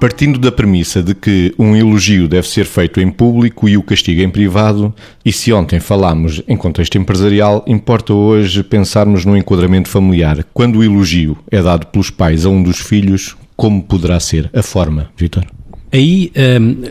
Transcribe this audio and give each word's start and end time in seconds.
Partindo 0.00 0.38
da 0.38 0.50
premissa 0.50 1.02
de 1.02 1.14
que 1.14 1.54
um 1.58 1.76
elogio 1.76 2.26
deve 2.26 2.48
ser 2.48 2.64
feito 2.64 3.02
em 3.02 3.10
público 3.10 3.68
e 3.68 3.76
o 3.76 3.82
castigo 3.82 4.22
em 4.22 4.30
privado, 4.30 4.94
e 5.22 5.30
se 5.30 5.52
ontem 5.52 5.78
falámos 5.78 6.40
em 6.48 6.56
contexto 6.56 6.96
empresarial, 6.96 7.62
importa 7.66 8.14
hoje 8.14 8.62
pensarmos 8.62 9.26
no 9.26 9.36
enquadramento 9.36 9.90
familiar. 9.90 10.42
Quando 10.54 10.78
o 10.78 10.82
elogio 10.82 11.36
é 11.50 11.60
dado 11.60 11.86
pelos 11.88 12.08
pais 12.08 12.46
a 12.46 12.48
um 12.48 12.62
dos 12.62 12.78
filhos, 12.78 13.36
como 13.54 13.82
poderá 13.82 14.18
ser 14.18 14.48
a 14.54 14.62
forma, 14.62 15.10
Vitor? 15.18 15.44
Aí 15.92 16.32
hum, 16.58 16.82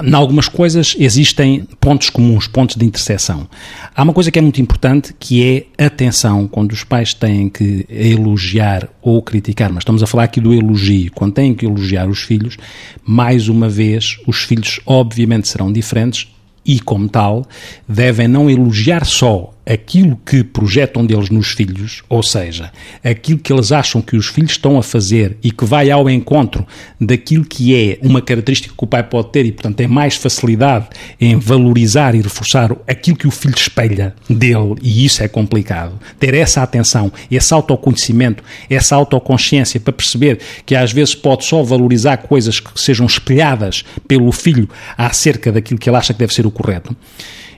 em 0.00 0.14
algumas 0.14 0.48
coisas 0.48 0.96
existem 0.98 1.66
pontos 1.80 2.08
comuns, 2.08 2.46
pontos 2.46 2.76
de 2.76 2.84
interseção. 2.84 3.46
Há 3.94 4.02
uma 4.02 4.12
coisa 4.12 4.30
que 4.30 4.38
é 4.38 4.42
muito 4.42 4.60
importante 4.60 5.14
que 5.18 5.66
é 5.78 5.84
atenção 5.84 6.48
quando 6.48 6.72
os 6.72 6.82
pais 6.84 7.12
têm 7.12 7.48
que 7.48 7.84
elogiar 7.90 8.88
ou 9.02 9.20
criticar, 9.22 9.70
mas 9.70 9.82
estamos 9.82 10.02
a 10.02 10.06
falar 10.06 10.24
aqui 10.24 10.40
do 10.40 10.54
elogio. 10.54 11.12
Quando 11.12 11.34
têm 11.34 11.54
que 11.54 11.66
elogiar 11.66 12.08
os 12.08 12.22
filhos, 12.22 12.56
mais 13.04 13.48
uma 13.48 13.68
vez, 13.68 14.16
os 14.26 14.44
filhos 14.44 14.80
obviamente 14.86 15.48
serão 15.48 15.70
diferentes 15.70 16.28
e, 16.64 16.80
como 16.80 17.08
tal, 17.08 17.44
devem 17.86 18.28
não 18.28 18.48
elogiar 18.48 19.04
só 19.04 19.51
aquilo 19.64 20.18
que 20.26 20.42
projetam 20.42 21.06
deles 21.06 21.30
nos 21.30 21.52
filhos, 21.52 22.02
ou 22.08 22.22
seja, 22.22 22.72
aquilo 23.02 23.38
que 23.38 23.52
eles 23.52 23.70
acham 23.70 24.02
que 24.02 24.16
os 24.16 24.26
filhos 24.26 24.52
estão 24.52 24.78
a 24.78 24.82
fazer 24.82 25.36
e 25.42 25.50
que 25.50 25.64
vai 25.64 25.90
ao 25.90 26.10
encontro 26.10 26.66
daquilo 27.00 27.44
que 27.44 27.74
é 27.74 27.98
uma 28.02 28.20
característica 28.20 28.74
que 28.76 28.84
o 28.84 28.86
pai 28.86 29.02
pode 29.02 29.30
ter 29.30 29.46
e, 29.46 29.52
portanto, 29.52 29.76
tem 29.76 29.86
mais 29.86 30.16
facilidade 30.16 30.88
em 31.20 31.36
valorizar 31.36 32.14
e 32.14 32.20
reforçar 32.20 32.76
aquilo 32.86 33.16
que 33.16 33.26
o 33.26 33.30
filho 33.30 33.54
espelha 33.56 34.14
dele, 34.28 34.74
e 34.82 35.04
isso 35.04 35.22
é 35.22 35.28
complicado. 35.28 35.98
Ter 36.18 36.34
essa 36.34 36.62
atenção, 36.62 37.12
esse 37.30 37.54
autoconhecimento, 37.54 38.42
essa 38.68 38.96
autoconsciência 38.96 39.78
para 39.78 39.92
perceber 39.92 40.40
que 40.66 40.74
às 40.74 40.92
vezes 40.92 41.14
pode 41.14 41.44
só 41.44 41.62
valorizar 41.62 42.16
coisas 42.18 42.58
que 42.58 42.80
sejam 42.80 43.06
espelhadas 43.06 43.84
pelo 44.08 44.30
filho 44.32 44.68
acerca 44.96 45.52
daquilo 45.52 45.78
que 45.78 45.88
ele 45.88 45.96
acha 45.96 46.12
que 46.12 46.18
deve 46.18 46.34
ser 46.34 46.46
o 46.46 46.50
correto 46.50 46.96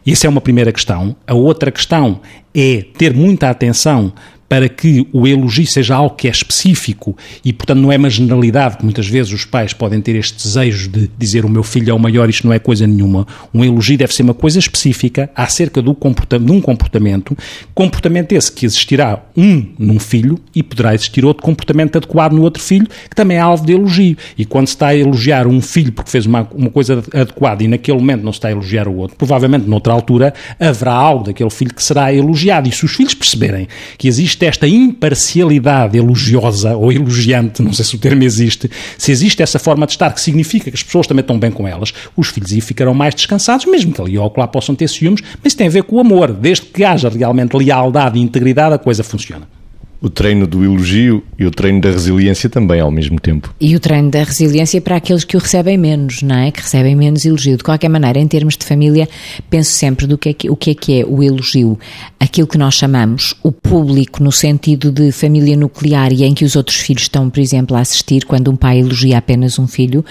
isso 0.06 0.26
é 0.26 0.28
uma 0.28 0.40
primeira 0.40 0.72
questão. 0.72 1.16
A 1.26 1.34
outra 1.34 1.70
questão 1.70 2.20
é 2.54 2.84
ter 2.96 3.14
muita 3.14 3.48
atenção 3.48 4.12
para 4.54 4.68
que 4.68 5.04
o 5.12 5.26
elogio 5.26 5.66
seja 5.66 5.96
algo 5.96 6.14
que 6.14 6.28
é 6.28 6.30
específico 6.30 7.16
e, 7.44 7.52
portanto, 7.52 7.80
não 7.80 7.90
é 7.90 7.96
uma 7.96 8.08
generalidade 8.08 8.76
que 8.76 8.84
muitas 8.84 9.08
vezes 9.08 9.32
os 9.32 9.44
pais 9.44 9.72
podem 9.72 10.00
ter 10.00 10.14
este 10.14 10.40
desejo 10.44 10.88
de 10.88 11.10
dizer 11.18 11.44
o 11.44 11.48
meu 11.48 11.64
filho 11.64 11.90
é 11.90 11.92
o 11.92 11.98
maior, 11.98 12.30
isto 12.30 12.46
não 12.46 12.54
é 12.54 12.60
coisa 12.60 12.86
nenhuma. 12.86 13.26
Um 13.52 13.64
elogio 13.64 13.98
deve 13.98 14.14
ser 14.14 14.22
uma 14.22 14.32
coisa 14.32 14.60
específica 14.60 15.28
acerca 15.34 15.82
do 15.82 15.92
comportamento, 15.92 16.46
de 16.46 16.52
um 16.52 16.60
comportamento, 16.60 17.36
comportamento 17.74 18.30
esse 18.30 18.52
que 18.52 18.64
existirá 18.64 19.24
um 19.36 19.66
num 19.76 19.98
filho 19.98 20.38
e 20.54 20.62
poderá 20.62 20.94
existir 20.94 21.24
outro 21.24 21.42
comportamento 21.42 21.96
adequado 21.96 22.34
no 22.34 22.42
outro 22.42 22.62
filho, 22.62 22.86
que 22.86 23.16
também 23.16 23.38
é 23.38 23.40
alvo 23.40 23.66
de 23.66 23.72
elogio. 23.72 24.16
E 24.38 24.44
quando 24.44 24.68
se 24.68 24.74
está 24.74 24.86
a 24.86 24.96
elogiar 24.96 25.48
um 25.48 25.60
filho 25.60 25.90
porque 25.90 26.12
fez 26.12 26.26
uma, 26.26 26.48
uma 26.54 26.70
coisa 26.70 27.02
adequada 27.12 27.64
e 27.64 27.66
naquele 27.66 27.98
momento 27.98 28.22
não 28.22 28.32
se 28.32 28.38
está 28.38 28.46
a 28.46 28.52
elogiar 28.52 28.86
o 28.86 28.94
outro, 28.98 29.16
provavelmente 29.16 29.66
noutra 29.66 29.92
altura 29.92 30.32
haverá 30.60 30.92
algo 30.92 31.24
daquele 31.24 31.50
filho 31.50 31.74
que 31.74 31.82
será 31.82 32.14
elogiado. 32.14 32.68
E 32.68 32.72
se 32.72 32.84
os 32.84 32.94
filhos 32.94 33.14
perceberem 33.14 33.66
que 33.98 34.06
existe 34.06 34.43
existe 34.44 34.46
esta 34.46 34.68
imparcialidade 34.68 35.96
elogiosa 35.96 36.76
ou 36.76 36.92
elogiante, 36.92 37.62
não 37.62 37.72
sei 37.72 37.84
se 37.84 37.96
o 37.96 37.98
termo 37.98 38.22
existe, 38.22 38.70
se 38.98 39.10
existe 39.10 39.42
essa 39.42 39.58
forma 39.58 39.86
de 39.86 39.92
estar 39.92 40.12
que 40.12 40.20
significa 40.20 40.70
que 40.70 40.76
as 40.76 40.82
pessoas 40.82 41.06
também 41.06 41.22
estão 41.22 41.38
bem 41.38 41.50
com 41.50 41.66
elas, 41.66 41.92
os 42.16 42.28
filhos 42.28 42.52
aí 42.52 42.60
ficarão 42.60 42.94
mais 42.94 43.14
descansados, 43.14 43.66
mesmo 43.66 43.92
que 43.92 44.00
ali 44.00 44.18
ou 44.18 44.32
lá 44.36 44.46
possam 44.46 44.74
ter 44.74 44.88
ciúmes, 44.88 45.22
mas 45.42 45.54
tem 45.54 45.66
a 45.66 45.70
ver 45.70 45.84
com 45.84 45.96
o 45.96 46.00
amor. 46.00 46.32
Desde 46.32 46.66
que 46.66 46.84
haja 46.84 47.08
realmente 47.08 47.56
lealdade 47.56 48.18
e 48.18 48.22
integridade, 48.22 48.74
a 48.74 48.78
coisa 48.78 49.02
funciona 49.02 49.53
o 50.04 50.10
treino 50.10 50.46
do 50.46 50.62
elogio 50.62 51.22
e 51.38 51.46
o 51.46 51.50
treino 51.50 51.80
da 51.80 51.90
resiliência 51.90 52.50
também 52.50 52.78
ao 52.78 52.90
mesmo 52.90 53.18
tempo. 53.18 53.54
E 53.58 53.74
o 53.74 53.80
treino 53.80 54.10
da 54.10 54.22
resiliência 54.22 54.78
para 54.78 54.96
aqueles 54.96 55.24
que 55.24 55.34
o 55.34 55.40
recebem 55.40 55.78
menos, 55.78 56.20
não 56.20 56.36
é? 56.36 56.50
Que 56.50 56.60
recebem 56.60 56.94
menos 56.94 57.24
elogio. 57.24 57.56
De 57.56 57.64
qualquer 57.64 57.88
maneira, 57.88 58.18
em 58.18 58.28
termos 58.28 58.54
de 58.54 58.66
família, 58.66 59.08
penso 59.48 59.72
sempre 59.72 60.06
do 60.06 60.18
que 60.18 60.28
é 60.28 60.34
que, 60.34 60.50
o 60.50 60.56
que 60.56 60.72
é 60.72 60.74
que 60.74 61.00
é 61.00 61.06
o 61.06 61.22
elogio. 61.22 61.78
Aquilo 62.20 62.46
que 62.46 62.58
nós 62.58 62.74
chamamos 62.74 63.34
o 63.42 63.50
público 63.50 64.22
no 64.22 64.30
sentido 64.30 64.92
de 64.92 65.10
família 65.10 65.56
nuclear 65.56 66.12
e 66.12 66.22
em 66.22 66.34
que 66.34 66.44
os 66.44 66.54
outros 66.54 66.76
filhos 66.76 67.04
estão, 67.04 67.30
por 67.30 67.40
exemplo, 67.40 67.74
a 67.74 67.80
assistir 67.80 68.26
quando 68.26 68.50
um 68.50 68.56
pai 68.56 68.80
elogia 68.80 69.16
apenas 69.16 69.58
um 69.58 69.66
filho, 69.66 70.04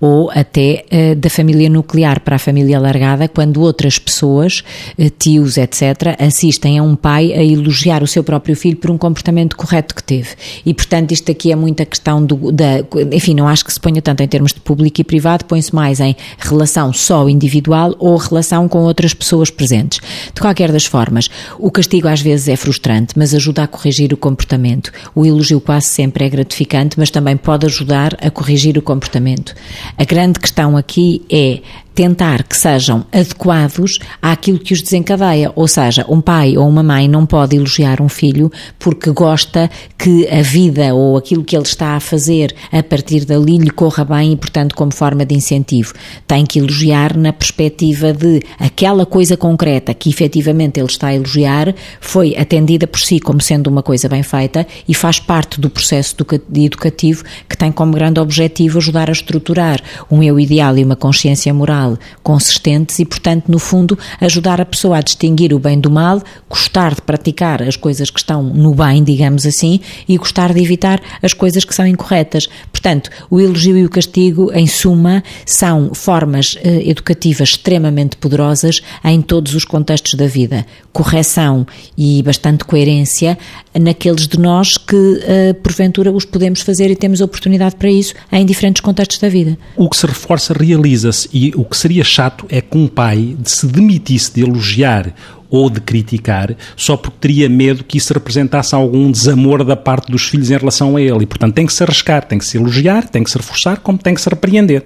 ou 0.00 0.30
até 0.30 0.84
uh, 0.92 1.16
da 1.16 1.28
família 1.28 1.68
nuclear 1.68 2.20
para 2.20 2.36
a 2.36 2.38
família 2.38 2.76
alargada, 2.76 3.26
quando 3.26 3.60
outras 3.60 3.98
pessoas, 3.98 4.62
uh, 4.96 5.10
tios, 5.18 5.56
etc., 5.56 6.14
assistem 6.20 6.78
a 6.78 6.84
um 6.84 6.94
pai 6.94 7.32
a 7.32 7.42
elogiar 7.42 8.00
o 8.04 8.06
seu 8.06 8.22
próprio 8.22 8.54
filho 8.54 8.76
por 8.76 8.92
um 8.92 8.98
comportamento 8.98 9.39
correto 9.48 9.94
que 9.94 10.02
teve. 10.02 10.30
E, 10.64 10.74
portanto, 10.74 11.12
isto 11.12 11.30
aqui 11.30 11.52
é 11.52 11.56
muita 11.56 11.84
questão 11.84 12.24
do, 12.24 12.52
da. 12.52 12.80
Enfim, 13.12 13.34
não 13.34 13.48
acho 13.48 13.64
que 13.64 13.72
se 13.72 13.80
ponha 13.80 14.00
tanto 14.02 14.22
em 14.22 14.28
termos 14.28 14.52
de 14.52 14.60
público 14.60 15.00
e 15.00 15.04
privado, 15.04 15.44
põe-se 15.44 15.74
mais 15.74 16.00
em 16.00 16.14
relação 16.38 16.92
só 16.92 17.28
individual 17.28 17.94
ou 17.98 18.16
relação 18.16 18.68
com 18.68 18.80
outras 18.80 19.14
pessoas 19.14 19.50
presentes. 19.50 20.00
De 20.34 20.40
qualquer 20.40 20.72
das 20.72 20.84
formas, 20.84 21.28
o 21.58 21.70
castigo 21.70 22.08
às 22.08 22.20
vezes 22.20 22.48
é 22.48 22.56
frustrante, 22.56 23.14
mas 23.16 23.34
ajuda 23.34 23.64
a 23.64 23.66
corrigir 23.66 24.12
o 24.12 24.16
comportamento. 24.16 24.92
O 25.14 25.24
elogio 25.24 25.60
quase 25.60 25.86
sempre 25.86 26.24
é 26.24 26.28
gratificante, 26.28 26.98
mas 26.98 27.10
também 27.10 27.36
pode 27.36 27.66
ajudar 27.66 28.16
a 28.20 28.30
corrigir 28.30 28.76
o 28.78 28.82
comportamento. 28.82 29.54
A 29.96 30.04
grande 30.04 30.38
questão 30.38 30.76
aqui 30.76 31.22
é 31.30 31.60
tentar 31.94 32.42
que 32.44 32.56
sejam 32.56 33.04
adequados 33.12 33.98
àquilo 34.20 34.58
que 34.58 34.72
os 34.72 34.82
desencadeia. 34.82 35.52
Ou 35.54 35.68
seja, 35.68 36.04
um 36.08 36.20
pai 36.20 36.56
ou 36.56 36.68
uma 36.68 36.82
mãe 36.82 37.08
não 37.08 37.26
pode 37.26 37.56
elogiar 37.56 38.00
um 38.00 38.08
filho 38.08 38.50
porque 38.78 39.10
gosta 39.10 39.70
que 39.98 40.26
a 40.28 40.42
vida 40.42 40.94
ou 40.94 41.16
aquilo 41.16 41.44
que 41.44 41.56
ele 41.56 41.64
está 41.64 41.96
a 41.96 42.00
fazer 42.00 42.54
a 42.72 42.82
partir 42.82 43.24
dali 43.24 43.58
lhe 43.58 43.70
corra 43.70 44.04
bem 44.04 44.32
e, 44.32 44.36
portanto, 44.36 44.74
como 44.74 44.92
forma 44.94 45.24
de 45.24 45.34
incentivo. 45.34 45.92
Tem 46.26 46.44
que 46.46 46.58
elogiar 46.58 47.16
na 47.16 47.32
perspectiva 47.32 48.12
de 48.12 48.40
aquela 48.58 49.04
coisa 49.04 49.36
concreta 49.36 49.92
que 49.92 50.08
efetivamente 50.08 50.80
ele 50.80 50.88
está 50.88 51.08
a 51.08 51.14
elogiar 51.14 51.74
foi 52.00 52.36
atendida 52.36 52.86
por 52.86 53.00
si 53.00 53.20
como 53.20 53.40
sendo 53.40 53.68
uma 53.68 53.82
coisa 53.82 54.08
bem 54.08 54.22
feita 54.22 54.66
e 54.88 54.94
faz 54.94 55.18
parte 55.18 55.60
do 55.60 55.68
processo 55.68 56.16
educativo 56.54 57.24
que 57.48 57.56
tem 57.56 57.70
como 57.72 57.92
grande 57.92 58.20
objetivo 58.20 58.78
ajudar 58.78 59.08
a 59.08 59.12
estruturar 59.12 59.80
um 60.10 60.22
eu 60.22 60.38
ideal 60.38 60.76
e 60.78 60.84
uma 60.84 60.96
consciência 60.96 61.52
moral 61.52 61.79
consistentes 62.22 62.98
e, 62.98 63.04
portanto, 63.04 63.48
no 63.48 63.58
fundo, 63.58 63.98
ajudar 64.20 64.60
a 64.60 64.64
pessoa 64.64 64.98
a 64.98 65.00
distinguir 65.00 65.52
o 65.52 65.58
bem 65.58 65.78
do 65.78 65.90
mal, 65.90 66.22
gostar 66.48 66.94
de 66.94 67.02
praticar 67.02 67.62
as 67.62 67.76
coisas 67.76 68.10
que 68.10 68.18
estão 68.18 68.42
no 68.42 68.74
bem, 68.74 69.02
digamos 69.02 69.46
assim, 69.46 69.80
e 70.08 70.16
gostar 70.16 70.52
de 70.52 70.60
evitar 70.60 71.00
as 71.22 71.32
coisas 71.32 71.64
que 71.64 71.74
são 71.74 71.86
incorretas. 71.86 72.48
Portanto, 72.72 73.10
o 73.30 73.40
elogio 73.40 73.76
e 73.76 73.84
o 73.84 73.90
castigo, 73.90 74.50
em 74.52 74.66
suma, 74.66 75.22
são 75.44 75.92
formas 75.94 76.56
eh, 76.62 76.88
educativas 76.88 77.50
extremamente 77.50 78.16
poderosas 78.16 78.80
em 79.04 79.20
todos 79.20 79.54
os 79.54 79.64
contextos 79.64 80.14
da 80.14 80.26
vida. 80.26 80.66
Correção 80.92 81.66
e 81.96 82.22
bastante 82.22 82.64
coerência 82.64 83.38
naqueles 83.78 84.26
de 84.26 84.38
nós 84.38 84.76
que, 84.76 85.20
eh, 85.22 85.52
porventura, 85.52 86.10
os 86.10 86.24
podemos 86.24 86.60
fazer 86.60 86.90
e 86.90 86.96
temos 86.96 87.20
oportunidade 87.20 87.76
para 87.76 87.90
isso 87.90 88.14
em 88.32 88.44
diferentes 88.44 88.80
contextos 88.80 89.18
da 89.18 89.28
vida. 89.28 89.56
O 89.76 89.88
que 89.88 89.96
se 89.96 90.06
reforça 90.06 90.52
realiza-se 90.52 91.28
e 91.32 91.52
o 91.54 91.64
que 91.64 91.76
seria 91.76 92.02
chato 92.02 92.46
é 92.48 92.60
que 92.60 92.76
um 92.76 92.88
pai 92.88 93.36
se 93.44 93.66
demitisse 93.66 94.34
de 94.34 94.42
elogiar 94.42 95.14
ou 95.50 95.68
de 95.68 95.80
criticar 95.80 96.56
só 96.76 96.96
porque 96.96 97.16
teria 97.20 97.48
medo 97.48 97.82
que 97.82 97.98
isso 97.98 98.14
representasse 98.14 98.74
algum 98.74 99.10
desamor 99.10 99.64
da 99.64 99.76
parte 99.76 100.10
dos 100.10 100.22
filhos 100.22 100.50
em 100.50 100.56
relação 100.56 100.96
a 100.96 101.02
ele. 101.02 101.24
E, 101.24 101.26
portanto, 101.26 101.54
tem 101.54 101.66
que 101.66 101.72
se 101.72 101.82
arriscar, 101.82 102.24
tem 102.24 102.38
que 102.38 102.44
se 102.44 102.56
elogiar, 102.56 103.08
tem 103.08 103.24
que 103.24 103.30
se 103.30 103.36
reforçar, 103.36 103.78
como 103.80 103.98
tem 103.98 104.14
que 104.14 104.20
se 104.20 104.30
repreender. 104.30 104.84